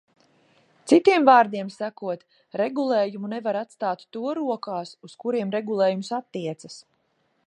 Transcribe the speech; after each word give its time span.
Citiem 0.91 1.27
vārdiem 1.29 1.67
sakot, 1.75 2.23
regulējumu 2.61 3.29
nevar 3.35 3.61
atstāt 3.61 4.03
to 4.17 4.35
rokās, 4.41 4.95
uz 5.09 5.17
kuriem 5.25 5.55
regulējums 5.59 6.11
attiecas. 6.23 6.81